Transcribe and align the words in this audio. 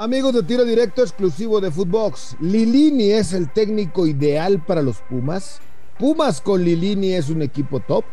Amigos 0.00 0.32
de 0.32 0.42
tiro 0.42 0.64
directo 0.64 1.02
exclusivo 1.02 1.60
de 1.60 1.70
Footbox, 1.70 2.34
Lilini 2.40 3.10
es 3.10 3.34
el 3.34 3.52
técnico 3.52 4.06
ideal 4.06 4.64
para 4.64 4.80
los 4.80 4.96
Pumas. 5.02 5.58
Pumas 5.98 6.40
con 6.40 6.64
Lilini 6.64 7.12
es 7.12 7.28
un 7.28 7.42
equipo 7.42 7.80
top. 7.80 8.06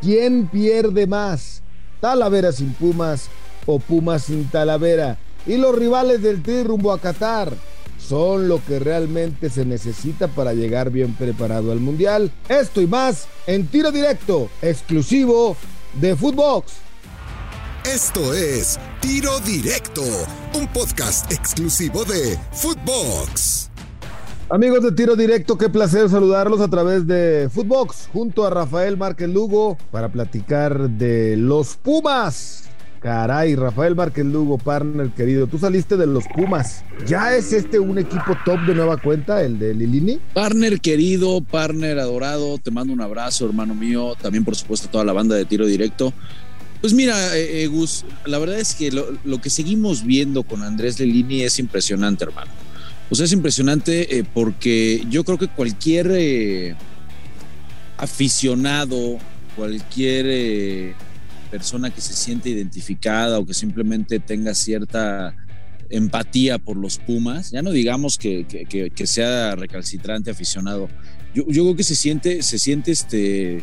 ¿Quién 0.00 0.46
pierde 0.46 1.06
más? 1.06 1.62
Talavera 2.00 2.50
sin 2.50 2.72
Pumas 2.72 3.28
o 3.66 3.78
Pumas 3.78 4.22
sin 4.22 4.48
Talavera. 4.48 5.18
Y 5.46 5.58
los 5.58 5.76
rivales 5.76 6.22
del 6.22 6.42
Tri 6.42 6.62
rumbo 6.62 6.90
a 6.94 6.98
Qatar 6.98 7.52
son 7.98 8.48
lo 8.48 8.64
que 8.64 8.78
realmente 8.78 9.50
se 9.50 9.66
necesita 9.66 10.28
para 10.28 10.54
llegar 10.54 10.88
bien 10.88 11.12
preparado 11.12 11.72
al 11.72 11.80
Mundial. 11.80 12.32
Esto 12.48 12.80
y 12.80 12.86
más 12.86 13.28
en 13.46 13.66
tiro 13.66 13.92
directo 13.92 14.48
exclusivo 14.62 15.58
de 16.00 16.16
Footbox. 16.16 16.85
Esto 17.96 18.34
es 18.34 18.78
Tiro 19.00 19.40
Directo, 19.40 20.02
un 20.52 20.66
podcast 20.66 21.32
exclusivo 21.32 22.04
de 22.04 22.38
Footbox. 22.52 23.70
Amigos 24.50 24.82
de 24.82 24.92
Tiro 24.92 25.16
Directo, 25.16 25.56
qué 25.56 25.70
placer 25.70 26.10
saludarlos 26.10 26.60
a 26.60 26.68
través 26.68 27.06
de 27.06 27.48
Footbox 27.50 28.10
junto 28.12 28.44
a 28.44 28.50
Rafael 28.50 28.98
Márquez 28.98 29.30
Lugo 29.30 29.78
para 29.90 30.12
platicar 30.12 30.90
de 30.90 31.38
los 31.38 31.76
Pumas. 31.76 32.68
Caray, 33.00 33.54
Rafael 33.54 33.94
Márquez 33.94 34.26
Lugo, 34.26 34.58
partner 34.58 35.08
querido, 35.12 35.46
tú 35.46 35.58
saliste 35.58 35.96
de 35.96 36.06
los 36.06 36.24
Pumas. 36.28 36.84
¿Ya 37.06 37.34
es 37.34 37.54
este 37.54 37.78
un 37.78 37.98
equipo 37.98 38.36
top 38.44 38.60
de 38.66 38.74
nueva 38.74 38.98
cuenta, 38.98 39.42
el 39.42 39.58
de 39.58 39.72
Lilini? 39.72 40.20
Partner 40.34 40.80
querido, 40.82 41.40
partner 41.40 41.98
adorado, 41.98 42.58
te 42.58 42.70
mando 42.70 42.92
un 42.92 43.00
abrazo, 43.00 43.46
hermano 43.46 43.74
mío, 43.74 44.16
también 44.20 44.44
por 44.44 44.54
supuesto 44.54 44.88
a 44.88 44.90
toda 44.90 45.04
la 45.04 45.14
banda 45.14 45.34
de 45.34 45.46
Tiro 45.46 45.64
Directo. 45.64 46.12
Pues 46.80 46.92
mira, 46.92 47.36
eh, 47.36 47.62
eh, 47.62 47.66
Gus, 47.66 48.04
la 48.26 48.38
verdad 48.38 48.58
es 48.58 48.74
que 48.74 48.90
lo, 48.90 49.40
que 49.40 49.50
seguimos 49.50 50.04
viendo 50.04 50.42
con 50.42 50.62
Andrés 50.62 50.98
Lelini 50.98 51.42
es 51.42 51.58
impresionante, 51.58 52.24
hermano. 52.24 52.50
O 53.08 53.14
sea, 53.14 53.24
es 53.24 53.32
impresionante 53.32 54.18
eh, 54.18 54.24
porque 54.24 55.04
yo 55.08 55.24
creo 55.24 55.38
que 55.38 55.48
cualquier 55.48 56.76
aficionado, 57.96 59.18
cualquier 59.54 60.94
persona 61.50 61.90
que 61.90 62.00
se 62.00 62.12
siente 62.12 62.50
identificada 62.50 63.38
o 63.38 63.46
que 63.46 63.54
simplemente 63.54 64.18
tenga 64.18 64.54
cierta 64.54 65.34
empatía 65.88 66.58
por 66.58 66.76
los 66.76 66.98
Pumas, 66.98 67.52
ya 67.52 67.62
no 67.62 67.70
digamos 67.70 68.18
que, 68.18 68.44
sea 69.04 69.54
recalcitrante 69.54 70.30
aficionado, 70.30 70.88
yo, 71.32 71.44
yo, 71.48 71.62
creo 71.62 71.76
que 71.76 71.84
se 71.84 71.94
siente, 71.94 72.42
se 72.42 72.58
siente 72.58 72.90
este 72.90 73.62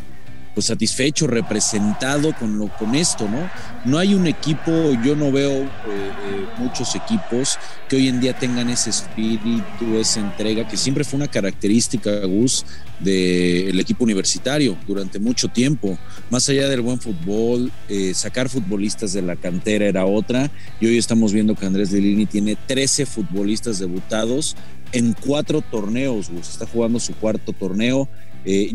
pues 0.54 0.68
satisfecho, 0.68 1.28
representado 1.28 2.34
con, 2.34 2.58
lo, 2.58 2.68
con 2.78 2.96
esto, 2.96 3.28
¿no? 3.28 3.50
No 3.86 3.98
hay 3.98 4.14
un 4.14 4.28
equipo, 4.28 4.72
yo 5.04 5.16
no 5.16 5.32
veo 5.32 5.52
eh, 5.52 5.68
eh, 5.68 6.46
muchos 6.58 6.96
equipos 6.96 7.58
que 7.90 7.96
hoy 7.96 8.08
en 8.08 8.22
día 8.22 8.38
tengan 8.38 8.70
ese 8.70 8.92
espíritu, 8.92 9.98
esa 10.00 10.20
entrega, 10.20 10.68
que 10.68 10.78
siempre 10.78 11.04
fue 11.04 11.18
una 11.18 11.28
característica, 11.28 12.26
Gus, 12.26 12.66
del 13.00 13.80
equipo 13.80 14.04
universitario 14.04 14.78
durante 14.88 15.20
mucho 15.20 15.48
tiempo. 15.48 15.98
Más 16.30 16.48
allá 16.50 16.70
del 16.70 16.82
buen 16.82 17.00
fútbol, 17.00 17.72
eh, 17.90 18.14
sacar 18.14 18.48
futbolistas 18.48 19.14
de 19.14 19.24
la 19.24 19.36
cantera 19.36 19.86
era 19.86 20.06
otra, 20.06 20.52
y 20.80 20.86
hoy 20.86 20.98
estamos 20.98 21.34
viendo 21.34 21.56
que 21.56 21.66
Andrés 21.66 21.92
Delini 21.92 22.26
tiene 22.26 22.56
13 22.68 23.06
futbolistas 23.06 23.80
debutados 23.80 24.56
en 24.92 25.14
cuatro 25.14 25.62
torneos, 25.62 26.30
Gus. 26.30 26.50
Está 26.50 26.68
jugando 26.68 27.00
su 27.00 27.16
cuarto 27.16 27.54
torneo. 27.54 28.08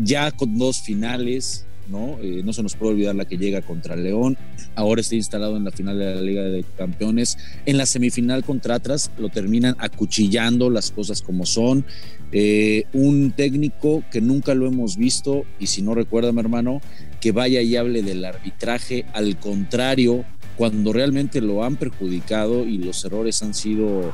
ya 0.01 0.31
con 0.31 0.57
dos 0.57 0.81
finales, 0.81 1.65
¿no? 1.89 2.17
Eh, 2.21 2.41
no 2.43 2.53
se 2.53 2.63
nos 2.63 2.75
puede 2.75 2.93
olvidar 2.93 3.15
la 3.15 3.25
que 3.25 3.37
llega 3.37 3.61
contra 3.61 3.95
León, 3.95 4.37
ahora 4.75 5.01
está 5.01 5.15
instalado 5.15 5.57
en 5.57 5.63
la 5.63 5.71
final 5.71 5.97
de 5.97 6.15
la 6.15 6.21
Liga 6.21 6.43
de 6.43 6.63
Campeones, 6.77 7.37
en 7.65 7.77
la 7.77 7.85
semifinal 7.85 8.43
contra 8.43 8.75
Atlas 8.75 9.11
lo 9.17 9.29
terminan 9.29 9.75
acuchillando 9.79 10.69
las 10.69 10.91
cosas 10.91 11.21
como 11.21 11.45
son, 11.45 11.85
eh, 12.31 12.85
un 12.93 13.31
técnico 13.31 14.03
que 14.11 14.21
nunca 14.21 14.53
lo 14.53 14.67
hemos 14.67 14.97
visto 14.97 15.45
y 15.59 15.67
si 15.67 15.81
no 15.81 15.95
recuerda 15.95 16.31
mi 16.31 16.39
hermano, 16.39 16.81
que 17.19 17.31
vaya 17.31 17.61
y 17.61 17.75
hable 17.75 18.03
del 18.03 18.23
arbitraje, 18.23 19.05
al 19.13 19.37
contrario, 19.37 20.25
cuando 20.55 20.93
realmente 20.93 21.41
lo 21.41 21.63
han 21.63 21.77
perjudicado 21.77 22.65
y 22.65 22.77
los 22.77 23.03
errores 23.05 23.41
han 23.41 23.53
sido 23.53 24.11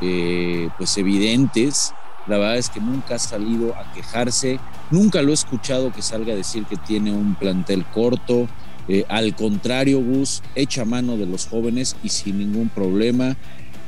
eh, 0.00 0.68
pues 0.78 0.96
evidentes, 0.96 1.92
la 2.26 2.38
verdad 2.38 2.58
es 2.58 2.70
que 2.70 2.80
nunca 2.80 3.16
ha 3.16 3.18
salido 3.18 3.74
a 3.74 3.92
quejarse, 3.92 4.58
nunca 4.90 5.22
lo 5.22 5.30
he 5.30 5.34
escuchado 5.34 5.92
que 5.92 6.02
salga 6.02 6.32
a 6.32 6.36
decir 6.36 6.64
que 6.64 6.76
tiene 6.76 7.12
un 7.12 7.34
plantel 7.34 7.84
corto. 7.86 8.48
Eh, 8.88 9.04
al 9.08 9.34
contrario, 9.36 10.00
Gus 10.00 10.42
echa 10.54 10.84
mano 10.84 11.16
de 11.16 11.26
los 11.26 11.46
jóvenes 11.46 11.96
y 12.02 12.08
sin 12.08 12.38
ningún 12.38 12.68
problema. 12.68 13.36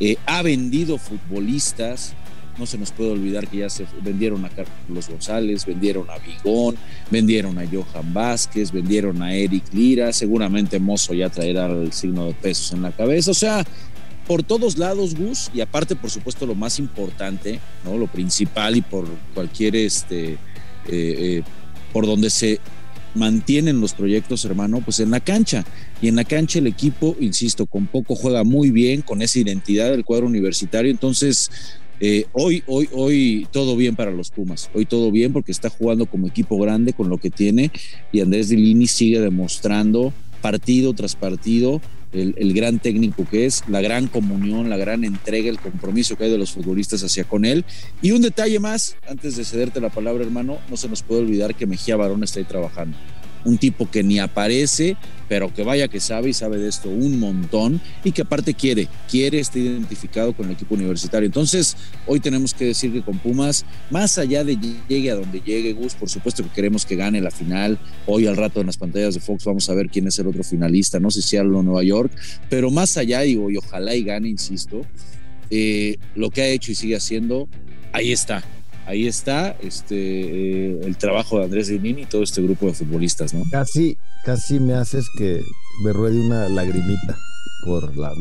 Eh, 0.01 0.17
ha 0.27 0.43
vendido 0.43 0.99
futbolistas. 0.99 2.15
No 2.59 2.67
se 2.67 2.77
nos 2.77 2.93
puede 2.93 3.13
olvidar 3.13 3.49
que 3.49 3.59
ya 3.59 3.71
se 3.71 3.87
vendieron 4.03 4.45
a 4.45 4.51
Carlos 4.51 5.09
González, 5.09 5.65
vendieron 5.65 6.09
a 6.11 6.19
Vigón, 6.19 6.77
vendieron 7.11 7.59
a 7.59 7.65
Johan 7.67 8.13
Vázquez, 8.13 8.71
vendieron 8.71 9.23
a 9.23 9.35
Eric 9.35 9.65
Lira. 9.73 10.13
Seguramente 10.13 10.79
Mozo 10.79 11.15
ya 11.15 11.31
traerá 11.31 11.67
el 11.67 11.93
signo 11.93 12.27
de 12.27 12.35
pesos 12.35 12.73
en 12.73 12.83
la 12.83 12.93
cabeza. 12.93 13.31
O 13.31 13.35
sea, 13.35 13.65
por 14.27 14.43
todos 14.43 14.79
lados, 14.79 15.15
Gus, 15.15 15.51
y 15.53 15.63
aparte, 15.63 15.97
por 15.97 16.11
supuesto, 16.11 16.47
lo 16.47 16.55
más 16.55 16.79
importante, 16.79 17.59
¿no? 17.85 17.97
Lo 17.97 18.07
principal 18.07 18.77
y 18.77 18.83
por 18.83 19.07
cualquier 19.35 19.75
este, 19.75 20.39
eh, 20.89 21.17
eh, 21.19 21.43
por 21.93 22.07
donde 22.07 22.31
se 22.31 22.61
mantienen 23.15 23.81
los 23.81 23.93
proyectos, 23.93 24.45
hermano, 24.45 24.81
pues 24.81 25.01
en 25.01 25.11
la 25.11 25.21
cancha. 25.21 25.65
Y 26.01 26.09
en 26.09 26.17
la 26.17 26.25
cancha 26.25 26.59
el 26.59 26.67
equipo, 26.67 27.17
insisto, 27.21 27.67
con 27.67 27.87
poco 27.87 28.15
juega 28.15 28.45
muy 28.45 28.71
bien, 28.71 29.03
con 29.03 29.23
esa 29.23 29.39
identidad 29.39 29.91
del 29.91 30.05
cuadro 30.05 30.27
universitario. 30.27 30.91
Entonces, 30.91 31.51
eh, 32.01 32.27
hoy, 32.33 32.65
hoy, 32.67 32.89
hoy 32.93 33.47
todo 33.53 33.77
bien 33.77 33.95
para 33.95 34.11
los 34.11 34.31
Pumas. 34.31 34.71
Hoy 34.75 34.87
todo 34.87 35.11
bien 35.13 35.33
porque 35.33 35.53
está 35.53 35.69
jugando 35.69 36.07
como 36.07 36.27
equipo 36.27 36.59
grande 36.59 36.93
con 36.93 37.09
lo 37.09 37.19
que 37.19 37.31
tiene. 37.31 37.71
Y 38.11 38.21
Andrés 38.21 38.49
Dilini 38.49 38.87
sigue 38.87 39.21
demostrando 39.21 40.13
partido 40.41 40.93
tras 40.95 41.15
partido 41.15 41.81
el, 42.13 42.55
gran 42.55 42.79
técnico 42.79 43.27
que 43.29 43.47
es, 43.47 43.63
la 43.69 43.81
gran 43.81 44.07
comunión, 44.07 44.71
la 44.71 44.77
gran 44.77 45.05
entrega, 45.05 45.49
el 45.49 45.59
compromiso 45.59 46.17
que 46.17 46.25
hay 46.25 46.31
de 46.31 46.39
los 46.39 46.53
futbolistas 46.53 47.03
hacia 47.03 47.25
con 47.25 47.45
él. 47.45 47.65
Y 48.01 48.13
un 48.13 48.23
detalle 48.23 48.59
más, 48.61 48.97
antes 49.09 49.37
de 49.37 49.45
cederte 49.45 49.81
la 49.81 49.89
palabra, 49.89 50.25
hermano, 50.25 50.59
no 50.69 50.77
se 50.77 50.89
nos 50.89 51.03
puede 51.03 51.23
olvidar 51.23 51.55
que 51.55 51.67
Mejía 51.67 51.97
Barón 51.97 52.23
está 52.23 52.39
ahí 52.39 52.45
trabajando 52.45 52.97
un 53.45 53.59
tipo 53.59 53.91
que 53.91 54.03
ni 54.03 54.19
aparece, 54.19 54.97
pero 55.29 55.53
que 55.53 55.63
vaya 55.63 55.89
que 55.89 56.01
sabe 56.01 56.31
y 56.31 56.33
sabe 56.33 56.59
de 56.59 56.69
esto 56.69 56.89
un 56.89 57.19
montón 57.19 57.81
y 58.05 58.13
que 58.13 58.23
aparte 58.23 58.55
quiere, 58.55 58.89
quiere 59.11 59.39
estar 59.41 59.63
identificado 59.63 60.35
con 60.35 60.47
el 60.47 60.53
equipo 60.53 60.75
universitario. 60.75 61.27
Entonces, 61.27 61.77
hoy 62.07 62.21
tenemos 62.21 62.55
que 62.55 62.67
decir 62.67 62.93
que 62.93 63.03
con 63.03 63.19
Pumas, 63.19 63.65
más 63.91 64.19
allá 64.19 64.45
de 64.45 64.59
llegue 64.89 65.11
a 65.11 65.15
donde 65.15 65.41
llegue 65.41 65.73
Gus, 65.73 65.95
por 65.95 66.11
supuesto 66.11 66.43
que 66.43 66.51
queremos 66.51 66.85
que 66.85 66.97
gane 66.97 67.21
la 67.21 67.31
final. 67.31 67.79
Hoy 68.07 68.27
al 68.27 68.37
rato 68.37 68.61
en 68.61 68.67
las 68.67 68.77
pantallas 68.77 69.15
de 69.15 69.21
Fox 69.21 69.45
vamos 69.45 69.69
a 69.71 69.75
ver 69.75 69.89
quién 69.89 70.07
es 70.07 70.19
el 70.19 70.27
otro 70.27 70.45
finalista, 70.45 71.01
no 71.01 71.11
sé 71.11 71.23
si 71.23 71.29
sea 71.29 71.45
lo 71.45 71.63
Nueva 71.63 71.83
York, 71.83 72.13
pero 72.51 72.71
más 72.71 72.97
allá, 72.97 73.25
y 73.25 73.37
ojalá 73.57 73.95
y 73.95 74.03
gane, 74.03 74.29
insisto, 74.29 74.83
eh, 75.51 75.97
lo 76.15 76.31
que 76.31 76.43
ha 76.43 76.49
hecho 76.49 76.73
y 76.73 76.75
sigue 76.75 76.97
haciendo, 76.97 77.49
ahí 77.93 78.13
está 78.13 78.45
ahí 78.87 79.07
está 79.07 79.57
este, 79.63 79.97
eh, 79.97 80.81
el 80.85 80.97
trabajo 80.97 81.39
de 81.39 81.45
Andrés 81.45 81.69
Dinini 81.69 82.03
y 82.03 82.07
todo 82.07 82.23
este 82.23 82.43
grupo 82.43 82.67
de 82.67 82.75
futbolistas, 82.75 83.33
¿no? 83.35 83.45
Casi, 83.51 83.97
casi 84.25 84.61
me 84.61 84.75
haces 84.75 85.07
que 85.17 85.43
me 85.85 85.93
ruede 85.93 86.21
una 86.21 86.49
lagrimita 86.49 87.19
por 87.65 87.97
la 87.97 88.11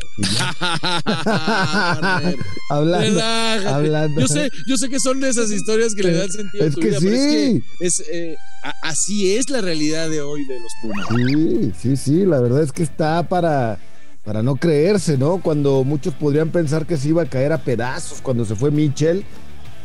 hablando, 2.69 3.21
hablando. 3.67 4.21
Yo 4.21 4.27
sé, 4.27 4.51
yo 4.67 4.77
sé 4.77 4.87
que 4.87 4.99
son 4.99 5.19
de 5.19 5.29
esas 5.29 5.49
historias 5.51 5.95
que 5.95 6.03
le 6.03 6.13
dan 6.13 6.29
sentido 6.29 6.63
es 6.63 6.71
a 6.71 6.75
tu 6.75 6.81
que 6.81 6.89
vida, 6.89 6.99
sí. 6.99 7.05
pero 7.05 7.15
es 7.15 7.21
que 7.21 7.63
es, 7.85 8.03
eh, 8.11 8.35
así 8.83 9.35
es 9.35 9.49
la 9.49 9.61
realidad 9.61 10.07
de 10.09 10.21
hoy 10.21 10.45
de 10.45 10.59
los 10.59 10.71
Pumas. 10.81 11.07
Sí, 11.09 11.71
sí, 11.81 11.97
sí, 11.97 12.23
la 12.25 12.39
verdad 12.39 12.61
es 12.61 12.71
que 12.71 12.83
está 12.83 13.27
para 13.27 13.79
para 14.23 14.43
no 14.43 14.55
creerse, 14.55 15.17
¿no? 15.17 15.41
Cuando 15.41 15.83
muchos 15.83 16.13
podrían 16.13 16.49
pensar 16.49 16.85
que 16.85 16.95
se 16.95 17.09
iba 17.09 17.23
a 17.23 17.25
caer 17.25 17.53
a 17.53 17.57
pedazos 17.57 18.21
cuando 18.21 18.45
se 18.45 18.53
fue 18.55 18.69
Michel 18.69 19.25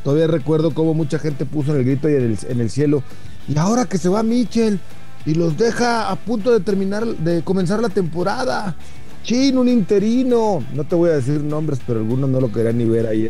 Todavía 0.07 0.29
recuerdo 0.29 0.73
cómo 0.73 0.95
mucha 0.95 1.19
gente 1.19 1.45
puso 1.45 1.73
en 1.73 1.79
el 1.79 1.85
grito 1.85 2.09
y 2.09 2.15
en 2.15 2.61
el, 2.61 2.71
cielo. 2.71 3.03
Y 3.49 3.59
ahora 3.59 3.87
que 3.87 3.99
se 3.99 4.09
va 4.09 4.23
Michel 4.23 4.79
y 5.25 5.35
los 5.35 5.59
deja 5.59 6.09
a 6.13 6.15
punto 6.15 6.53
de 6.53 6.61
terminar, 6.61 7.05
de 7.05 7.43
comenzar 7.43 7.81
la 7.81 7.89
temporada. 7.89 8.77
Chin, 9.25 9.59
un 9.59 9.67
interino. 9.67 10.65
No 10.75 10.85
te 10.85 10.95
voy 10.95 11.11
a 11.11 11.15
decir 11.15 11.43
nombres, 11.43 11.81
pero 11.85 11.99
algunos 11.99 12.31
no 12.31 12.41
lo 12.41 12.53
querían 12.53 12.79
ni 12.79 12.85
ver 12.85 13.09
ahí 13.09 13.29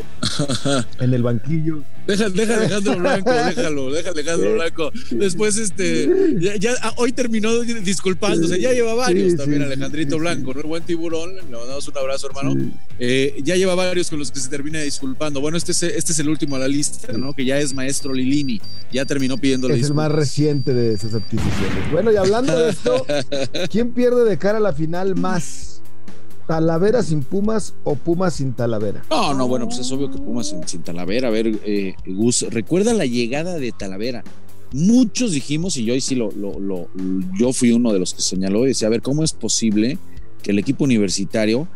en 1.00 1.14
el 1.14 1.22
banquillo. 1.22 1.78
Deja, 2.06 2.28
deja 2.30 2.56
Alejandro 2.56 2.96
Blanco, 2.98 3.30
déjalo, 3.32 3.90
deja 3.90 4.10
Alejandro 4.10 4.54
Blanco. 4.54 4.92
Después, 5.10 5.56
este, 5.56 6.08
ya, 6.60 6.72
ah, 6.82 6.94
hoy 6.96 7.12
terminó 7.12 7.52
disculpándose, 7.60 8.60
ya 8.60 8.72
lleva 8.72 8.94
varios 8.94 9.36
también 9.36 9.62
Alejandrito 9.62 10.18
Blanco, 10.18 10.54
¿no? 10.54 10.60
El 10.60 10.66
buen 10.66 10.82
tiburón, 10.84 11.34
le 11.34 11.42
mandamos 11.42 11.88
un 11.88 11.98
abrazo, 11.98 12.28
hermano. 12.28 12.54
Eh, 12.98 13.40
ya 13.42 13.56
lleva 13.56 13.74
varios 13.74 14.08
con 14.10 14.18
los 14.18 14.30
que 14.30 14.40
se 14.40 14.48
termina 14.48 14.80
disculpando. 14.80 15.40
Bueno, 15.40 15.56
este 15.56 15.72
es, 15.72 15.82
este 15.82 16.12
es 16.12 16.18
el 16.18 16.28
último 16.28 16.56
a 16.56 16.58
la 16.60 16.68
lista, 16.68 17.12
¿no? 17.12 17.32
Que 17.32 17.44
ya 17.44 17.58
es 17.58 17.74
maestro 17.74 18.12
Lilini, 18.12 18.60
ya 18.92 19.04
terminó 19.04 19.36
pidiendo 19.36 19.68
Es 19.68 19.86
el 19.86 19.94
más 19.94 20.12
reciente 20.12 20.74
de 20.74 20.94
esas 20.94 21.14
adquisiciones. 21.14 21.90
Bueno, 21.90 22.12
y 22.12 22.16
hablando 22.16 22.56
de 22.58 22.70
esto, 22.70 23.06
¿quién 23.70 23.92
pierde 23.92 24.24
de 24.24 24.38
cara 24.38 24.58
a 24.58 24.60
la 24.60 24.72
final 24.72 25.16
más? 25.16 25.82
¿Talavera 26.46 27.02
sin 27.02 27.22
Pumas 27.22 27.74
o 27.84 27.96
Pumas 27.96 28.34
sin 28.34 28.52
Talavera? 28.52 29.02
No, 29.10 29.34
no, 29.34 29.48
bueno, 29.48 29.66
pues 29.66 29.80
es 29.80 29.90
obvio 29.90 30.10
que 30.10 30.18
Pumas 30.18 30.54
sin, 30.66 30.82
Talavera. 30.82 31.28
A 31.28 31.30
ver, 31.30 31.58
eh, 31.64 31.94
Gus, 32.06 32.46
recuerda 32.50 32.94
la 32.94 33.04
llegada 33.04 33.56
de 33.56 33.72
Talavera. 33.72 34.22
Muchos 34.72 35.32
dijimos, 35.32 35.76
y 35.76 35.84
yo 35.84 35.94
ahí 35.94 36.00
sí 36.00 36.14
lo, 36.14 36.30
lo, 36.32 36.58
lo, 36.58 36.88
yo 37.38 37.52
fui 37.52 37.72
uno 37.72 37.92
de 37.92 37.98
los 37.98 38.14
que 38.14 38.22
señaló 38.22 38.64
y 38.64 38.68
decía, 38.68 38.88
a 38.88 38.90
ver, 38.90 39.02
¿cómo 39.02 39.24
es 39.24 39.32
posible 39.32 39.98
que 40.42 40.50
el 40.52 40.58
equipo 40.58 40.84
universitario 40.84 41.66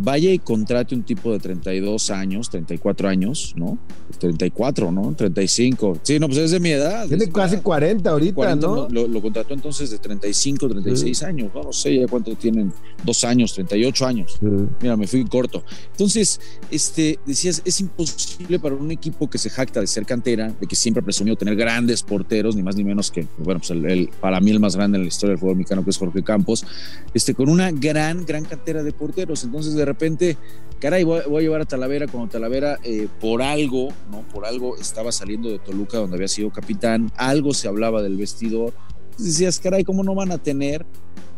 vaya 0.00 0.32
y 0.32 0.38
contrate 0.38 0.94
un 0.94 1.02
tipo 1.02 1.32
de 1.32 1.40
32 1.40 2.10
años, 2.10 2.48
34 2.50 3.08
años, 3.08 3.52
¿no? 3.56 3.78
34, 4.18 4.92
¿no? 4.92 5.12
35. 5.14 5.98
Sí, 6.02 6.18
no, 6.20 6.28
pues 6.28 6.38
es 6.38 6.52
de 6.52 6.60
mi 6.60 6.70
edad. 6.70 7.06
Tiene 7.08 7.28
casi 7.30 7.58
40 7.58 8.08
ahorita, 8.08 8.54
¿no? 8.56 8.88
Lo, 8.88 9.20
contrató 9.20 9.54
entonces 9.54 9.90
de 9.90 9.98
35, 9.98 10.68
36 10.68 11.22
años, 11.24 11.50
no, 11.52 11.64
no 11.64 11.72
sé 11.72 11.98
ya 11.98 12.06
cuánto 12.06 12.34
tienen, 12.36 12.72
dos 13.04 13.24
años, 13.24 13.52
38 13.54 14.06
años. 14.06 14.38
Mira, 14.80 14.96
me 14.96 15.08
fui 15.08 15.24
corto. 15.24 15.64
Entonces, 15.90 16.40
este, 16.70 17.18
decías, 17.26 17.60
es 17.64 17.80
imposible 17.80 18.60
para 18.60 18.76
un 18.76 18.92
equipo 18.92 19.28
que 19.28 19.38
se 19.38 19.50
jacta 19.50 19.80
de 19.80 19.88
ser 19.88 20.06
cantera, 20.06 20.54
de 20.60 20.66
que 20.66 20.76
siempre 20.76 21.00
ha 21.00 21.04
presumido 21.04 21.36
tener 21.36 21.56
grandes 21.56 22.04
porteros, 22.04 22.54
ni 22.54 22.62
más 22.62 22.76
ni 22.76 22.84
menos 22.84 23.10
que, 23.10 23.26
bueno, 23.38 23.58
pues 23.58 23.70
el, 23.70 24.10
para 24.20 24.38
mí 24.40 24.52
el 24.52 24.60
más 24.60 24.76
grande 24.76 24.96
en 24.96 25.02
la 25.02 25.08
historia 25.08 25.32
del 25.32 25.40
fútbol 25.40 25.56
mexicano, 25.56 25.82
que 25.82 25.90
es 25.90 25.98
Jorge 25.98 26.22
Campos, 26.22 26.64
este, 27.14 27.34
con 27.34 27.48
una 27.48 27.72
gran, 27.72 28.24
gran 28.24 28.44
cantera 28.44 28.84
de 28.84 28.92
porteros. 28.92 29.42
Entonces, 29.42 29.74
de 29.74 29.87
repente, 29.88 30.36
caray, 30.80 31.04
voy, 31.04 31.20
a 31.20 31.40
llevar 31.40 31.60
a 31.60 31.64
Talavera 31.64 32.06
cuando 32.06 32.30
Talavera 32.30 32.78
eh, 32.82 33.08
por 33.20 33.42
algo, 33.42 33.88
¿no? 34.10 34.22
Por 34.32 34.46
algo 34.46 34.76
estaba 34.76 35.12
saliendo 35.12 35.48
de 35.48 35.58
Toluca 35.58 35.98
donde 35.98 36.16
había 36.16 36.28
sido 36.28 36.50
capitán, 36.50 37.12
algo 37.16 37.54
se 37.54 37.68
hablaba 37.68 38.02
del 38.02 38.16
vestidor. 38.16 38.72
decías, 39.18 39.58
caray, 39.58 39.84
¿cómo 39.84 40.02
no 40.04 40.14
van 40.14 40.32
a 40.32 40.38
tener 40.38 40.86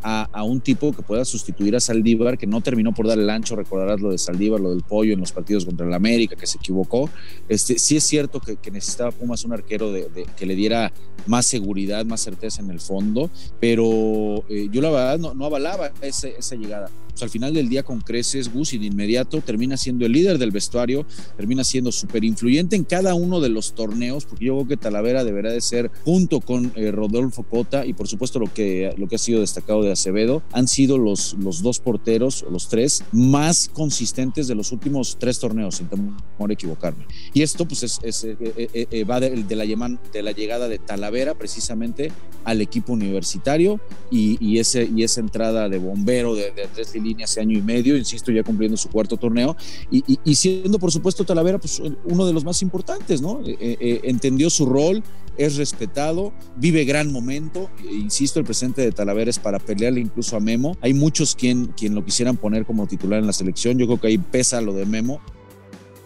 a, 0.03 0.43
un 0.45 0.61
tipo 0.61 0.93
que 0.93 1.03
pueda 1.03 1.25
sustituir 1.25 1.77
a 1.77 1.81
Saldívar, 1.81 2.39
que 2.39 2.47
no 2.47 2.61
terminó 2.61 2.93
por 2.93 3.07
dar 3.07 3.19
el 3.19 3.29
ancho, 3.29 3.57
recordarás 3.57 4.01
lo 4.01 4.11
de 4.11 4.19
Saldívar, 4.19 4.61
lo 4.61 4.71
del 4.71 4.83
pollo 4.83 5.13
en 5.13 5.21
los 5.21 5.33
partidos 5.33 5.65
contra 5.65 5.87
el 5.87 5.93
América, 5.93 6.37
que 6.37 6.47
se 6.47 6.59
equivocó. 6.59 7.11
Este, 7.49 7.79
sí 7.79 7.97
es 7.97 8.05
cierto 8.05 8.41
que, 8.41 8.71
necesitaba 8.71 9.11
Pumas 9.11 9.45
un 9.45 9.53
arquero 9.53 9.93
de, 9.93 10.27
que 10.37 10.47
le 10.47 10.55
diera 10.55 10.93
más 11.27 11.47
seguridad, 11.47 12.05
más 12.05 12.21
certeza 12.21 12.63
en 12.63 12.71
el 12.71 12.81
fondo, 12.81 13.31
pero 13.59 14.45
eh, 14.49 14.69
yo 14.71 14.81
la 14.81 14.91
verdad 14.91 15.19
no, 15.35 15.45
avalaba 15.45 15.93
esa 16.01 16.57
llegada. 16.57 16.89
Pues 17.21 17.29
al 17.29 17.33
final 17.33 17.53
del 17.53 17.69
día 17.69 17.83
con 17.83 18.01
creces, 18.01 18.51
Gus 18.51 18.73
y 18.73 18.79
de 18.79 18.87
inmediato 18.87 19.43
termina 19.43 19.77
siendo 19.77 20.07
el 20.07 20.13
líder 20.13 20.39
del 20.39 20.53
vestuario, 20.53 21.05
termina 21.37 21.65
siendo 21.65 21.93
súper 21.93 22.25
influyente 22.25 22.77
en 22.77 22.85
cada 22.85 23.13
uno 23.13 23.41
de 23.41 23.51
los 23.51 23.75
torneos, 23.75 24.25
porque 24.25 24.47
yo 24.47 24.55
creo 24.55 24.69
que 24.69 24.77
Talavera 24.79 25.23
deberá 25.23 25.53
de 25.53 25.61
ser 25.61 25.91
junto 26.03 26.41
con 26.41 26.73
eh, 26.77 26.91
Rodolfo 26.91 27.43
Cota 27.43 27.85
y 27.85 27.93
por 27.93 28.09
supuesto 28.09 28.39
lo 28.39 28.51
que, 28.51 28.95
lo 28.97 29.07
que 29.07 29.17
ha 29.17 29.19
sido 29.19 29.41
destacado 29.41 29.83
de 29.83 29.93
Acevedo, 29.93 30.43
han 30.53 30.67
sido 30.67 30.97
los, 30.97 31.35
los 31.35 31.63
dos 31.63 31.79
porteros, 31.79 32.43
los 32.51 32.71
tres, 32.71 33.05
más 33.13 33.69
consistentes 33.69 34.49
de 34.49 34.55
los 34.55 34.73
últimos 34.73 35.19
tres 35.21 35.39
torneos, 35.39 35.75
sin 35.75 35.89
temor 35.89 36.15
a 36.49 36.53
equivocarme. 36.55 37.05
Y 37.35 37.43
esto 37.43 37.67
pues 37.67 37.83
es, 37.83 38.25
eh, 38.25 38.37
eh, 38.41 38.87
eh, 38.91 39.05
va 39.05 39.21
de, 39.21 39.37
la, 39.37 39.99
de 40.13 40.23
la 40.23 40.33
llegada 40.33 40.69
de 40.69 40.79
Talavera 40.79 41.35
precisamente 41.35 42.13
al 42.45 42.63
equipo 42.63 42.95
universitario 42.95 43.79
y, 44.11 44.59
ese, 44.59 44.89
y 44.95 45.03
esa 45.03 45.21
entrada 45.21 45.69
de 45.69 45.77
bombero 45.77 46.35
de, 46.35 46.51
de 46.53 46.67
tres 46.73 46.95
líneas 47.11 47.31
hace 47.31 47.41
año 47.41 47.59
y 47.59 47.63
medio, 47.63 47.97
insisto, 47.97 48.33
ya 48.33 48.43
cumpliendo 48.43 48.77
su 48.77 48.89
cuarto 48.89 49.17
torneo 49.17 49.57
y, 49.91 50.35
siendo 50.35 50.79
por 50.79 50.91
supuesto 50.91 51.25
Talavera 51.25 51.59
pues, 51.59 51.81
uno 52.05 52.27
de 52.27 52.33
los 52.33 52.45
más 52.45 52.63
importantes, 52.63 53.21
¿no? 53.21 53.41
entendió 53.45 54.51
su 54.51 54.67
rol, 54.67 55.03
es 55.37 55.57
respetado, 55.57 56.33
vive 56.57 56.85
gran 56.85 57.13
momento, 57.13 57.71
insisto, 57.91 58.39
el 58.39 58.45
presente 58.45 58.83
de 58.83 58.93
Talavera 58.93 59.31
es 59.31 59.39
para 59.39 59.59
pelear 59.59 59.97
incluso 59.97 60.37
a 60.37 60.41
Memo. 60.41 60.77
Hay 60.81 60.93
muchos 60.93 61.35
quien, 61.35 61.67
quien 61.69 61.95
lo 61.95 62.05
quisieran 62.05 62.37
poner 62.37 62.67
como 62.67 62.87
titular 62.87 63.21
en 63.21 63.27
la 63.27 63.33
selección. 63.33 63.79
Yo 63.79 63.87
creo 63.87 64.01
que 64.01 64.09
ahí 64.09 64.19
pesa 64.19 64.61
lo 64.61 64.75
de 64.75 64.87
Memo 64.87 65.21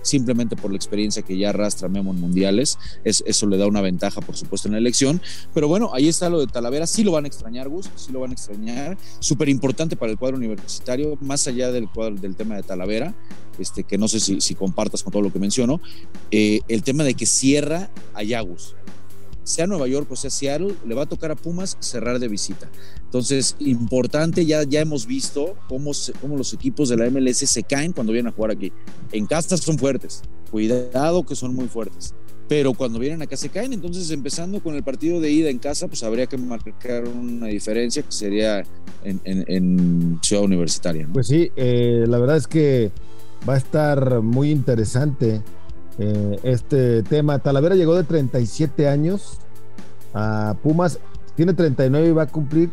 simplemente 0.05 0.55
por 0.55 0.71
la 0.71 0.77
experiencia 0.77 1.23
que 1.23 1.37
ya 1.37 1.49
arrastra 1.49 1.89
Memo 1.89 2.13
en 2.13 2.21
mundiales. 2.21 2.79
Es, 3.03 3.25
eso 3.27 3.47
le 3.47 3.57
da 3.57 3.67
una 3.67 3.81
ventaja, 3.81 4.21
por 4.21 4.37
supuesto, 4.37 4.69
en 4.69 4.73
la 4.73 4.79
elección. 4.79 5.21
Pero 5.53 5.67
bueno, 5.67 5.91
ahí 5.93 6.09
está 6.09 6.31
lo 6.31 6.39
de 6.39 6.47
Talavera. 6.47 6.87
Sí 6.87 7.03
lo 7.03 7.13
van 7.13 7.25
a 7.25 7.29
extrañar, 7.29 7.69
Gus, 7.69 7.91
sí 7.97 8.13
lo 8.13 8.21
van 8.21 8.31
a 8.31 8.35
extrañar. 8.35 8.97
Súper 9.19 9.49
importante 9.49 9.97
para 9.97 10.13
el 10.13 10.19
cuadro 10.19 10.37
universitario, 10.37 11.19
más 11.21 11.47
allá 11.49 11.73
del, 11.73 11.89
cuadro, 11.89 12.17
del 12.17 12.37
tema 12.37 12.55
de 12.57 12.63
Talavera, 12.63 13.15
este, 13.59 13.85
que 13.85 13.99
no 13.99 14.07
sé 14.07 14.21
si, 14.21 14.41
si 14.41 14.55
compartas 14.55 15.03
con 15.03 15.13
todo 15.13 15.23
lo 15.23 15.33
que 15.33 15.39
menciono, 15.39 15.81
eh, 16.31 16.61
el 16.69 16.83
tema 16.83 17.05
de 17.05 17.15
que 17.15 17.27
cierra 17.27 17.91
a 18.15 18.23
Yagus 18.23 18.75
sea 19.45 19.67
Nueva 19.67 19.87
York 19.87 20.09
o 20.11 20.17
sea 20.17 20.31
Seattle, 20.31 20.75
le 20.87 20.95
va 20.95 21.03
a 21.03 21.07
tocar 21.07 21.31
a 21.31 21.37
Pumas 21.37 21.77
cerrar 21.81 22.19
de 22.19 22.29
visita. 22.29 22.69
Entonces, 23.05 23.55
importante, 23.61 24.45
ya, 24.45 24.65
ya 24.65 24.81
hemos 24.81 25.07
visto 25.07 25.55
cómo, 25.69 25.93
cómo 26.21 26.37
los 26.37 26.53
equipos 26.53 26.89
de 26.89 26.97
la 26.97 27.09
MLS 27.09 27.39
se 27.39 27.63
caen 27.63 27.93
cuando 27.93 28.13
vienen 28.13 28.33
a 28.33 28.35
jugar 28.35 28.51
aquí. 28.51 28.73
En 29.13 29.27
casa 29.27 29.57
son 29.57 29.79
fuertes, 29.79 30.23
cuidado 30.51 31.25
que 31.25 31.37
son 31.37 31.55
muy 31.55 31.69
fuertes. 31.69 32.15
Pero 32.49 32.75
cuando 32.75 32.99
vienen 32.99 33.23
acá 33.23 33.37
se 33.37 33.49
caen, 33.49 33.73
entonces 33.73 34.11
empezando 34.11 34.63
con 34.63 34.75
el 34.75 34.83
partido 34.83 35.21
de 35.21 35.31
ida 35.31 35.49
en 35.49 35.59
casa, 35.59 35.89
pues 35.89 36.03
habría 36.03 36.27
que 36.27 36.37
marcar 36.37 37.09
una 37.09 37.47
diferencia 37.47 38.03
que 38.03 38.13
sería 38.13 38.65
en, 39.03 40.19
Ciudad 40.23 40.45
Universitaria. 40.45 41.09
Pues 41.13 41.29
sí, 41.29 41.51
eh, 41.57 42.05
la 42.07 42.19
verdad 42.19 42.37
es 42.37 42.47
que 42.47 42.93
va 43.49 43.55
a 43.55 43.59
estar 43.59 44.21
muy 44.21 44.51
interesante 44.51 45.43
eh, 45.99 46.39
este 46.43 47.03
tema. 47.03 47.39
Talavera 47.39 47.75
llegó 47.75 47.95
de 47.95 48.05
37 48.05 48.89
años 48.89 49.39
a 50.13 50.57
Pumas, 50.63 50.99
tiene 51.35 51.55
39 51.55 52.09
y 52.09 52.13
va 52.13 52.23
a 52.23 52.27
cumplir 52.27 52.71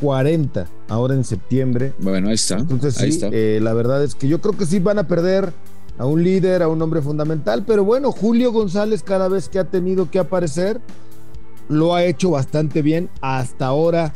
40 0.00 0.66
ahora 0.88 1.14
en 1.14 1.24
septiembre. 1.24 1.92
Bueno, 1.98 2.28
ahí 2.28 2.34
está. 2.34 2.58
Entonces, 2.58 2.94
sí, 2.94 3.20
eh, 3.32 3.60
la 3.62 3.74
verdad 3.74 4.02
es 4.02 4.14
que 4.14 4.28
yo 4.28 4.40
creo 4.40 4.56
que 4.56 4.66
sí 4.66 4.78
van 4.78 4.98
a 4.98 5.06
perder 5.06 5.52
a 5.98 6.06
un 6.06 6.22
líder, 6.22 6.62
a 6.62 6.68
un 6.68 6.80
hombre 6.80 7.02
fundamental, 7.02 7.64
pero 7.66 7.84
bueno, 7.84 8.10
Julio 8.10 8.52
González 8.52 9.02
cada 9.02 9.28
vez 9.28 9.48
que 9.48 9.58
ha 9.58 9.64
tenido 9.64 10.10
que 10.10 10.18
aparecer, 10.18 10.80
lo 11.68 11.94
ha 11.94 12.04
hecho 12.04 12.30
bastante 12.30 12.82
bien. 12.82 13.10
Hasta 13.20 13.66
ahora 13.66 14.12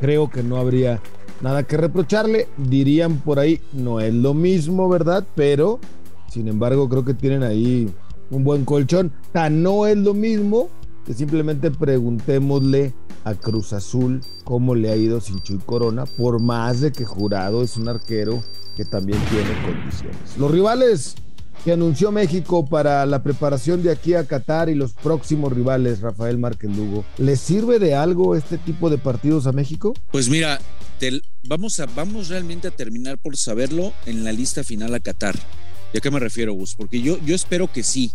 creo 0.00 0.30
que 0.30 0.42
no 0.42 0.56
habría 0.56 1.00
nada 1.40 1.64
que 1.64 1.76
reprocharle. 1.76 2.48
Dirían 2.56 3.18
por 3.18 3.38
ahí, 3.38 3.60
no 3.72 4.00
es 4.00 4.14
lo 4.14 4.34
mismo, 4.34 4.88
¿verdad? 4.88 5.26
Pero 5.34 5.80
sin 6.28 6.48
embargo, 6.48 6.88
creo 6.88 7.04
que 7.04 7.14
tienen 7.14 7.42
ahí 7.42 7.92
un 8.30 8.44
buen 8.44 8.64
colchón. 8.64 9.12
Tan 9.32 9.62
no 9.62 9.86
es 9.86 9.96
lo 9.96 10.14
mismo 10.14 10.68
que 11.06 11.14
simplemente 11.14 11.70
preguntémosle 11.70 12.94
a 13.24 13.34
Cruz 13.34 13.72
Azul 13.72 14.20
cómo 14.44 14.74
le 14.74 14.90
ha 14.90 14.96
ido 14.96 15.20
sin 15.20 15.40
Chuy 15.40 15.58
Corona, 15.64 16.04
por 16.06 16.40
más 16.40 16.80
de 16.80 16.92
que 16.92 17.04
Jurado 17.04 17.62
es 17.62 17.76
un 17.76 17.88
arquero 17.88 18.42
que 18.76 18.84
también 18.84 19.18
tiene 19.30 19.50
condiciones. 19.64 20.36
Los 20.38 20.50
rivales 20.50 21.14
que 21.64 21.72
anunció 21.72 22.12
México 22.12 22.66
para 22.66 23.06
la 23.06 23.22
preparación 23.22 23.82
de 23.82 23.90
aquí 23.90 24.14
a 24.14 24.26
Qatar 24.26 24.68
y 24.68 24.74
los 24.74 24.92
próximos 24.92 25.52
rivales, 25.52 26.00
Rafael 26.00 26.38
Márquez 26.38 26.76
Lugo, 26.76 27.04
¿les 27.16 27.40
sirve 27.40 27.78
de 27.78 27.94
algo 27.94 28.34
este 28.34 28.58
tipo 28.58 28.90
de 28.90 28.98
partidos 28.98 29.46
a 29.46 29.52
México? 29.52 29.94
Pues 30.10 30.28
mira, 30.28 30.60
vamos, 31.44 31.80
a, 31.80 31.86
vamos 31.86 32.28
realmente 32.28 32.68
a 32.68 32.70
terminar 32.70 33.18
por 33.18 33.36
saberlo 33.36 33.92
en 34.06 34.24
la 34.24 34.32
lista 34.32 34.62
final 34.62 34.94
a 34.94 35.00
Qatar. 35.00 35.36
¿Y 35.94 35.98
a 35.98 36.00
qué 36.00 36.10
me 36.10 36.18
refiero, 36.18 36.52
Gus? 36.54 36.74
Porque 36.74 37.00
yo, 37.00 37.18
yo 37.24 37.36
espero 37.36 37.70
que 37.70 37.84
sí. 37.84 38.10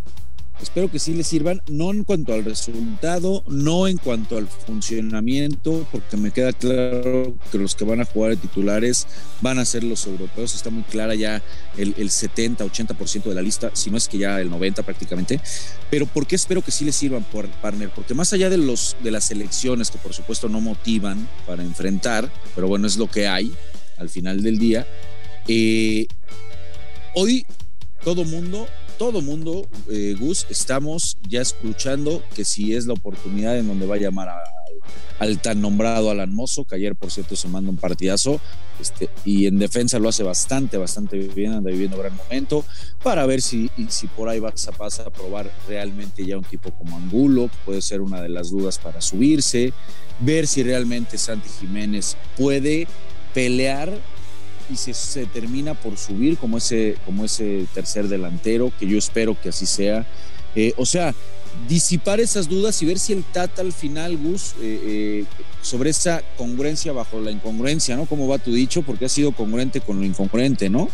Espero 0.60 0.90
que 0.90 0.98
sí 0.98 1.14
le 1.14 1.24
sirvan, 1.24 1.62
no 1.70 1.90
en 1.90 2.04
cuanto 2.04 2.34
al 2.34 2.44
resultado, 2.44 3.42
no 3.48 3.88
en 3.88 3.96
cuanto 3.96 4.36
al 4.36 4.46
funcionamiento, 4.46 5.88
porque 5.90 6.18
me 6.18 6.30
queda 6.30 6.52
claro 6.52 7.34
que 7.50 7.56
los 7.56 7.74
que 7.74 7.86
van 7.86 8.02
a 8.02 8.04
jugar 8.04 8.32
de 8.32 8.36
titulares 8.36 9.06
van 9.40 9.58
a 9.58 9.64
ser 9.64 9.82
los 9.82 10.06
europeos. 10.06 10.54
Está 10.54 10.68
muy 10.68 10.82
clara 10.82 11.14
ya 11.14 11.42
el, 11.78 11.94
el 11.96 12.10
70, 12.10 12.62
80% 12.66 13.22
de 13.22 13.34
la 13.34 13.40
lista, 13.40 13.70
si 13.72 13.90
no 13.90 13.96
es 13.96 14.06
que 14.06 14.18
ya 14.18 14.38
el 14.38 14.50
90 14.50 14.82
prácticamente. 14.82 15.40
Pero 15.90 16.04
¿por 16.04 16.26
qué 16.26 16.36
espero 16.36 16.60
que 16.60 16.72
sí 16.72 16.84
le 16.84 16.92
sirvan, 16.92 17.24
por 17.24 17.48
partner? 17.48 17.88
Porque 17.88 18.12
más 18.12 18.30
allá 18.34 18.50
de, 18.50 18.58
los, 18.58 18.94
de 19.02 19.10
las 19.10 19.30
elecciones 19.30 19.90
que 19.90 19.96
por 19.96 20.12
supuesto 20.12 20.50
no 20.50 20.60
motivan 20.60 21.26
para 21.46 21.62
enfrentar, 21.62 22.30
pero 22.54 22.68
bueno, 22.68 22.86
es 22.86 22.98
lo 22.98 23.06
que 23.06 23.26
hay 23.26 23.50
al 23.96 24.10
final 24.10 24.42
del 24.42 24.58
día, 24.58 24.86
eh, 25.48 26.06
hoy 27.14 27.46
todo 28.04 28.24
mundo, 28.24 28.66
todo 28.98 29.20
mundo, 29.20 29.68
eh, 29.90 30.16
Gus, 30.18 30.46
estamos 30.50 31.16
ya 31.28 31.42
escuchando 31.42 32.22
que 32.34 32.44
si 32.44 32.74
es 32.74 32.86
la 32.86 32.94
oportunidad 32.94 33.58
en 33.58 33.68
donde 33.68 33.86
va 33.86 33.96
a 33.96 33.98
llamar 33.98 34.28
al 35.18 35.40
tan 35.40 35.60
nombrado 35.60 36.10
Alan 36.10 36.34
Mozo, 36.34 36.64
que 36.64 36.76
ayer, 36.76 36.96
por 36.96 37.10
cierto, 37.10 37.36
se 37.36 37.48
manda 37.48 37.70
un 37.70 37.76
partidazo, 37.76 38.40
este, 38.80 39.10
y 39.24 39.46
en 39.46 39.58
defensa 39.58 39.98
lo 39.98 40.08
hace 40.08 40.22
bastante, 40.22 40.78
bastante 40.78 41.18
bien, 41.18 41.52
anda 41.52 41.70
viviendo 41.70 41.98
gran 41.98 42.16
momento, 42.16 42.64
para 43.02 43.26
ver 43.26 43.42
si, 43.42 43.70
si 43.88 44.06
por 44.06 44.28
ahí 44.28 44.40
va 44.40 44.48
a 44.50 44.72
pasar 44.72 45.08
a 45.08 45.10
probar 45.10 45.50
realmente 45.68 46.24
ya 46.24 46.38
un 46.38 46.44
tipo 46.44 46.70
como 46.70 46.96
Angulo, 46.96 47.50
puede 47.66 47.82
ser 47.82 48.00
una 48.00 48.22
de 48.22 48.30
las 48.30 48.50
dudas 48.50 48.78
para 48.78 49.02
subirse, 49.02 49.74
ver 50.20 50.46
si 50.46 50.62
realmente 50.62 51.18
Santi 51.18 51.48
Jiménez 51.60 52.16
puede 52.36 52.86
pelear 53.34 53.92
y 54.70 54.76
se, 54.76 55.26
termina 55.26 55.74
por 55.74 55.96
subir 55.96 56.38
como 56.38 56.58
ese, 56.58 56.96
como 57.04 57.24
ese 57.24 57.66
tercer 57.74 58.08
delantero, 58.08 58.72
que 58.78 58.86
yo 58.86 58.98
espero 58.98 59.40
que 59.40 59.48
así 59.50 59.66
sea. 59.66 60.06
Eh, 60.54 60.72
o 60.76 60.86
sea, 60.86 61.14
disipar 61.68 62.20
esas 62.20 62.48
dudas 62.48 62.80
y 62.82 62.86
ver 62.86 62.98
si 62.98 63.12
el 63.12 63.22
Tata 63.24 63.62
al 63.62 63.72
final, 63.72 64.16
Gus, 64.16 64.54
eh, 64.60 64.80
eh, 64.84 65.24
sobre 65.62 65.90
esa 65.90 66.22
congruencia 66.36 66.92
bajo 66.92 67.20
la 67.20 67.30
incongruencia, 67.30 67.96
¿no? 67.96 68.06
¿Cómo 68.06 68.26
va 68.28 68.38
tu 68.38 68.52
dicho? 68.52 68.82
Porque 68.82 69.04
ha 69.04 69.08
sido 69.08 69.32
congruente 69.32 69.80
con 69.80 69.98
lo 69.98 70.06
incongruente, 70.06 70.70
¿no? 70.70 70.88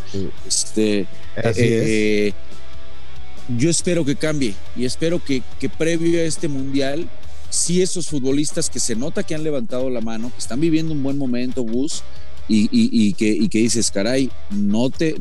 Este, 0.47 1.07
eh, 1.37 2.33
yo 3.57 3.71
espero 3.71 4.05
que 4.05 4.17
cambie 4.17 4.55
y 4.75 4.85
espero 4.85 5.23
que, 5.23 5.43
que 5.61 5.69
previo 5.69 6.19
a 6.21 6.25
este 6.25 6.49
mundial, 6.49 7.09
si 7.49 7.81
esos 7.81 8.09
futbolistas 8.09 8.69
que 8.69 8.81
se 8.81 8.97
nota 8.97 9.23
que 9.23 9.35
han 9.35 9.45
levantado 9.45 9.89
la 9.89 10.01
mano, 10.01 10.31
que 10.31 10.39
están 10.39 10.61
viviendo 10.61 10.93
un 10.93 11.03
buen 11.03 11.17
momento, 11.17 11.63
Gus, 11.63 12.03
y, 12.49 13.13
que, 13.15 13.29
y 13.29 13.49
que 13.49 13.59
dices, 13.59 13.91
caray, 13.91 14.31
no 14.51 14.91
te, 14.91 15.17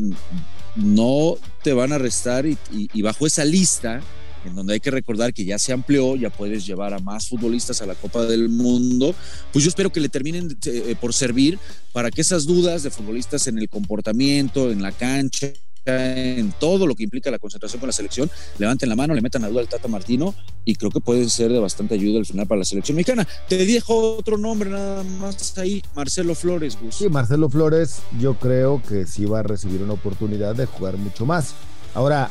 no 0.76 1.38
te 1.64 1.74
van 1.74 1.92
a 1.92 1.96
arrestar 1.96 2.46
y 2.46 3.02
bajo 3.02 3.26
esa 3.26 3.46
lista 3.46 4.02
en 4.46 4.56
donde 4.56 4.74
hay 4.74 4.80
que 4.80 4.92
recordar 4.92 5.34
que 5.34 5.44
ya 5.44 5.60
se 5.60 5.74
amplió, 5.74 6.16
ya 6.16 6.30
puedes 6.30 6.66
llevar 6.66 6.94
a 6.94 7.00
más 7.00 7.28
futbolistas 7.28 7.82
a 7.82 7.86
la 7.86 7.96
Copa 7.96 8.26
del 8.26 8.50
Mundo, 8.50 9.16
pues 9.52 9.64
yo 9.64 9.70
espero 9.70 9.92
que 9.92 10.00
le 10.00 10.10
terminen 10.10 10.58
eh, 10.66 10.96
por 11.00 11.14
servir 11.14 11.58
para 11.92 12.12
que 12.12 12.22
esas 12.22 12.46
dudas 12.46 12.84
de 12.84 12.92
futbolistas 12.92 13.48
en 13.48 13.58
el 13.58 13.70
comportamiento, 13.70 14.72
en 14.72 14.82
la 14.82 14.92
cancha, 14.92 15.48
en 15.86 16.52
todo 16.54 16.88
lo 16.88 16.96
que 16.96 17.04
implica 17.04 17.30
la 17.32 17.40
concentración 17.40 17.80
con 17.80 17.88
la 17.88 17.94
selección, 17.94 18.30
levanten 18.58 18.90
la 18.90 18.96
mano, 18.96 19.14
le 19.14 19.22
metan 19.22 19.44
a 19.44 19.50
duda 19.50 19.62
al 19.62 19.68
Tata 19.68 19.88
Martino 19.88 20.34
y 20.64 20.76
creo 20.76 20.92
que 20.92 21.00
pueden 21.00 21.30
ser 21.30 21.52
de 21.52 21.60
bastante 21.60 21.96
ayuda 21.96 22.20
al 22.20 22.26
final 22.26 22.48
para 22.48 22.60
la 22.60 22.66
selección 22.66 22.96
mexicana. 22.96 23.28
Te 23.48 23.66
dejo 23.66 24.18
otro 24.18 24.38
nombre 24.38 24.70
nada 24.70 25.04
más 25.04 25.58
ahí, 25.58 25.84
Marcelo 25.96 26.36
Flores, 26.36 26.78
Gus. 26.82 26.96
Sí, 26.96 27.10
Marcelo 27.10 27.50
Flores, 27.50 28.02
yo 28.20 28.36
creo 28.36 28.82
que 28.88 29.06
sí 29.06 29.26
va 29.26 29.40
a 29.40 29.44
recibir 29.44 29.82
una 29.82 29.94
oportunidad 29.94 30.56
de 30.56 30.66
jugar 30.66 30.98
mucho 30.98 31.26
más. 31.26 31.54
Ahora, 31.94 32.30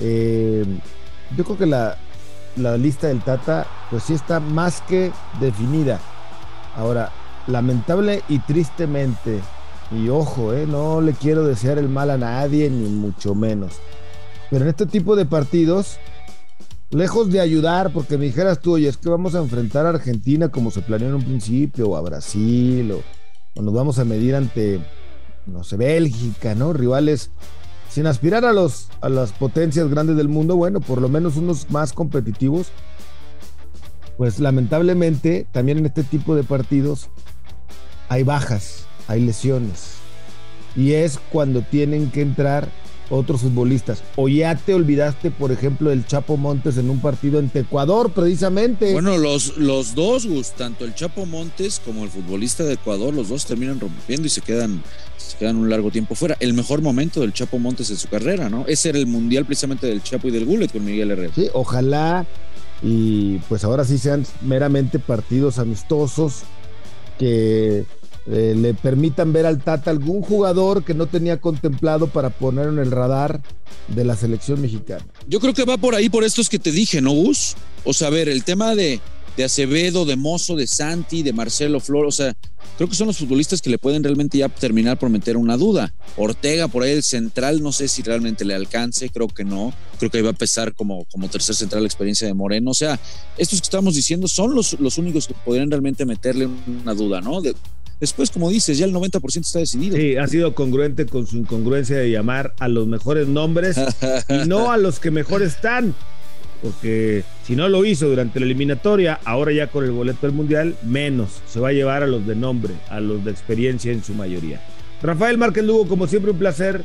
eh, 0.00 0.64
yo 1.36 1.44
creo 1.44 1.58
que 1.58 1.66
la, 1.66 1.96
lista 2.76 3.08
del 3.08 3.22
Tata, 3.22 3.66
pues 3.90 4.04
sí 4.04 4.14
está 4.14 4.40
más 4.40 4.82
que 4.82 5.12
definida. 5.40 6.00
Ahora, 6.76 7.10
lamentable 7.46 8.22
y 8.28 8.38
tristemente, 8.40 9.40
y 9.94 10.08
ojo, 10.08 10.52
eh, 10.52 10.66
no 10.66 11.00
le 11.00 11.12
quiero 11.12 11.44
desear 11.46 11.78
el 11.78 11.88
mal 11.88 12.10
a 12.10 12.18
nadie, 12.18 12.70
ni 12.70 12.88
mucho 12.88 13.34
menos. 13.34 13.74
Pero 14.50 14.64
en 14.64 14.70
este 14.70 14.86
tipo 14.86 15.16
de 15.16 15.26
partidos, 15.26 15.98
lejos 16.90 17.30
de 17.30 17.40
ayudar, 17.40 17.92
porque 17.92 18.18
me 18.18 18.26
dijeras 18.26 18.60
tú, 18.60 18.74
oye, 18.74 18.88
es 18.88 18.96
que 18.96 19.08
vamos 19.08 19.34
a 19.34 19.38
enfrentar 19.38 19.86
a 19.86 19.90
Argentina 19.90 20.48
como 20.48 20.70
se 20.70 20.82
planeó 20.82 21.08
en 21.08 21.14
un 21.14 21.24
principio, 21.24 21.90
o 21.90 21.96
a 21.96 22.00
Brasil, 22.00 22.92
o, 22.92 23.02
o 23.54 23.62
nos 23.62 23.74
vamos 23.74 23.98
a 23.98 24.04
medir 24.04 24.34
ante, 24.34 24.80
no 25.46 25.64
sé, 25.64 25.76
Bélgica, 25.76 26.54
¿no? 26.54 26.72
Rivales 26.72 27.30
sin 27.92 28.06
aspirar 28.06 28.46
a, 28.46 28.54
los, 28.54 28.88
a 29.02 29.10
las 29.10 29.32
potencias 29.32 29.88
grandes 29.90 30.16
del 30.16 30.28
mundo, 30.28 30.56
bueno, 30.56 30.80
por 30.80 31.02
lo 31.02 31.10
menos 31.10 31.36
unos 31.36 31.70
más 31.70 31.92
competitivos, 31.92 32.68
pues 34.16 34.40
lamentablemente 34.40 35.46
también 35.52 35.76
en 35.76 35.86
este 35.86 36.02
tipo 36.02 36.34
de 36.34 36.42
partidos 36.42 37.10
hay 38.08 38.22
bajas, 38.22 38.86
hay 39.08 39.20
lesiones. 39.20 39.94
Y 40.74 40.92
es 40.92 41.18
cuando 41.30 41.62
tienen 41.62 42.10
que 42.10 42.22
entrar 42.22 42.68
otros 43.10 43.42
futbolistas. 43.42 44.02
O 44.16 44.28
ya 44.28 44.54
te 44.56 44.72
olvidaste, 44.72 45.30
por 45.30 45.52
ejemplo, 45.52 45.90
del 45.90 46.06
Chapo 46.06 46.36
Montes 46.38 46.78
en 46.78 46.88
un 46.88 47.00
partido 47.00 47.38
en 47.38 47.50
Ecuador, 47.52 48.10
precisamente. 48.12 48.92
Bueno, 48.92 49.18
los, 49.18 49.58
los 49.58 49.94
dos, 49.94 50.26
Gus, 50.26 50.52
tanto 50.52 50.84
el 50.84 50.94
Chapo 50.94 51.26
Montes 51.26 51.80
como 51.84 52.04
el 52.04 52.10
futbolista 52.10 52.64
de 52.64 52.74
Ecuador, 52.74 53.12
los 53.12 53.28
dos 53.28 53.44
terminan 53.44 53.80
rompiendo 53.80 54.26
y 54.26 54.30
se 54.30 54.40
quedan, 54.40 54.82
se 55.18 55.36
quedan 55.36 55.56
un 55.56 55.68
largo 55.68 55.90
tiempo 55.90 56.14
fuera. 56.14 56.36
El 56.40 56.54
mejor 56.54 56.80
momento 56.80 57.20
del 57.20 57.34
Chapo 57.34 57.58
Montes 57.58 57.90
en 57.90 57.98
su 57.98 58.08
carrera, 58.08 58.48
¿no? 58.48 58.64
Ese 58.66 58.88
era 58.88 58.98
el 58.98 59.06
mundial 59.06 59.44
precisamente 59.44 59.86
del 59.86 60.02
Chapo 60.02 60.28
y 60.28 60.30
del 60.30 60.46
Gullet 60.46 60.72
con 60.72 60.84
Miguel 60.84 61.10
Herrera. 61.10 61.34
Sí, 61.34 61.48
ojalá 61.52 62.26
y 62.82 63.38
pues 63.48 63.62
ahora 63.62 63.84
sí 63.84 63.98
sean 63.98 64.26
meramente 64.40 64.98
partidos 64.98 65.58
amistosos 65.58 66.42
que 67.18 67.84
eh, 68.26 68.54
le 68.56 68.74
permitan 68.74 69.32
ver 69.32 69.46
al 69.46 69.62
Tata 69.62 69.90
algún 69.90 70.22
jugador 70.22 70.84
que 70.84 70.94
no 70.94 71.06
tenía 71.06 71.40
contemplado 71.40 72.06
para 72.06 72.30
poner 72.30 72.68
en 72.68 72.78
el 72.78 72.90
radar 72.90 73.42
de 73.88 74.04
la 74.04 74.16
selección 74.16 74.60
mexicana. 74.60 75.04
Yo 75.26 75.40
creo 75.40 75.54
que 75.54 75.64
va 75.64 75.76
por 75.76 75.94
ahí, 75.94 76.08
por 76.08 76.22
estos 76.24 76.48
que 76.48 76.58
te 76.58 76.70
dije, 76.70 77.00
¿no, 77.00 77.12
Gus? 77.12 77.56
O 77.84 77.92
sea, 77.92 78.08
a 78.08 78.10
ver, 78.10 78.28
el 78.28 78.44
tema 78.44 78.76
de, 78.76 79.00
de 79.36 79.44
Acevedo, 79.44 80.04
de 80.04 80.16
Mozo, 80.16 80.54
de 80.54 80.66
Santi, 80.66 81.22
de 81.22 81.32
Marcelo 81.32 81.80
Flor, 81.80 82.06
o 82.06 82.12
sea, 82.12 82.36
creo 82.76 82.88
que 82.88 82.94
son 82.94 83.08
los 83.08 83.18
futbolistas 83.18 83.60
que 83.60 83.70
le 83.70 83.78
pueden 83.78 84.04
realmente 84.04 84.38
ya 84.38 84.48
terminar 84.48 85.00
por 85.00 85.10
meter 85.10 85.36
una 85.36 85.56
duda. 85.56 85.92
Ortega 86.16 86.68
por 86.68 86.84
ahí 86.84 86.92
el 86.92 87.02
central, 87.02 87.60
no 87.60 87.72
sé 87.72 87.88
si 87.88 88.02
realmente 88.02 88.44
le 88.44 88.54
alcance, 88.54 89.08
creo 89.08 89.26
que 89.26 89.44
no. 89.44 89.72
Creo 89.98 90.10
que 90.10 90.18
ahí 90.18 90.24
va 90.24 90.30
a 90.30 90.34
pesar 90.34 90.74
como, 90.74 91.06
como 91.06 91.28
tercer 91.28 91.54
central 91.54 91.82
la 91.82 91.88
experiencia 91.88 92.26
de 92.26 92.34
Moreno. 92.34 92.70
O 92.70 92.74
sea, 92.74 93.00
estos 93.36 93.60
que 93.60 93.64
estamos 93.64 93.94
diciendo 93.94 94.28
son 94.28 94.54
los, 94.54 94.78
los 94.78 94.98
únicos 94.98 95.26
que 95.26 95.34
podrían 95.44 95.70
realmente 95.70 96.04
meterle 96.04 96.46
una 96.82 96.94
duda, 96.94 97.20
¿no? 97.20 97.40
Después, 98.02 98.32
como 98.32 98.50
dices, 98.50 98.78
ya 98.78 98.84
el 98.84 98.92
90% 98.92 99.42
está 99.42 99.60
decidido. 99.60 99.96
Sí, 99.96 100.16
ha 100.16 100.26
sido 100.26 100.56
congruente 100.56 101.06
con 101.06 101.24
su 101.24 101.36
incongruencia 101.36 101.96
de 101.96 102.10
llamar 102.10 102.52
a 102.58 102.66
los 102.66 102.88
mejores 102.88 103.28
nombres 103.28 103.76
y 104.28 104.48
no 104.48 104.72
a 104.72 104.76
los 104.76 104.98
que 104.98 105.12
mejor 105.12 105.40
están. 105.40 105.94
Porque 106.62 107.22
si 107.46 107.54
no 107.54 107.68
lo 107.68 107.84
hizo 107.84 108.08
durante 108.08 108.40
la 108.40 108.46
eliminatoria, 108.46 109.20
ahora 109.24 109.52
ya 109.52 109.68
con 109.68 109.84
el 109.84 109.92
boleto 109.92 110.26
del 110.26 110.34
Mundial, 110.34 110.74
menos. 110.82 111.42
Se 111.46 111.60
va 111.60 111.68
a 111.68 111.72
llevar 111.72 112.02
a 112.02 112.08
los 112.08 112.26
de 112.26 112.34
nombre, 112.34 112.74
a 112.90 112.98
los 112.98 113.24
de 113.24 113.30
experiencia 113.30 113.92
en 113.92 114.02
su 114.02 114.14
mayoría. 114.14 114.60
Rafael 115.00 115.38
Márquez 115.38 115.62
Lugo, 115.62 115.86
como 115.86 116.08
siempre, 116.08 116.32
un 116.32 116.38
placer 116.38 116.82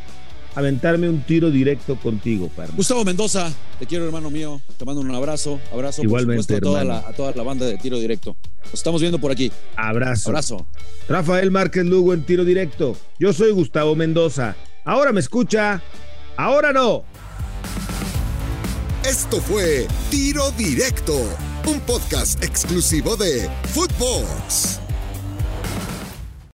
aventarme 0.57 1.07
un 1.07 1.21
tiro 1.21 1.51
directo 1.51 1.95
contigo. 1.97 2.49
Gustavo 2.75 3.05
Mendoza, 3.05 3.53
te 3.77 3.85
quiero, 3.85 4.05
hermano 4.05 4.31
mío. 4.31 4.59
Te 4.75 4.85
mando 4.85 5.01
un 5.01 5.13
abrazo. 5.13 5.59
Abrazo, 5.71 6.01
Igualmente, 6.01 6.55
a, 6.55 6.59
toda 6.59 6.83
la, 6.83 6.97
a 6.97 7.13
toda 7.13 7.31
la 7.33 7.43
banda 7.43 7.67
de 7.67 7.77
tiro 7.77 7.99
directo. 7.99 8.35
Nos 8.63 8.73
estamos 8.73 8.99
viendo 8.99 9.19
por 9.19 9.31
aquí. 9.31 9.51
Abrazo. 9.75 10.29
Abrazo. 10.29 10.65
Rafael 11.07 11.51
Márquez 11.51 11.85
Lugo 11.85 12.11
en 12.15 12.23
tiro 12.23 12.43
directo. 12.43 12.97
Yo 13.19 13.33
soy 13.33 13.51
Gustavo 13.51 13.95
Mendoza. 13.95 14.55
Ahora 14.83 15.11
me 15.11 15.19
escucha. 15.19 15.83
Ahora 16.37 16.73
no. 16.73 17.03
Esto 19.05 19.39
fue 19.39 19.87
Tiro 20.09 20.51
Directo, 20.57 21.15
un 21.65 21.79
podcast 21.81 22.43
exclusivo 22.43 23.15
de 23.15 23.47
Footbox. 23.73 24.86